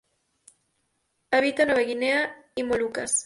Habita 1.31 1.61
en 1.63 1.67
Nueva 1.69 1.83
Guinea 1.83 2.47
y 2.55 2.63
Molucas. 2.63 3.11